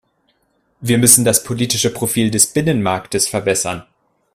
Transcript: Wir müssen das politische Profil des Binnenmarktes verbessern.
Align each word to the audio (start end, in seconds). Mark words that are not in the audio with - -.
Wir 0.79 0.97
müssen 0.97 1.25
das 1.25 1.43
politische 1.43 1.93
Profil 1.93 2.31
des 2.31 2.47
Binnenmarktes 2.51 3.27
verbessern. 3.27 3.85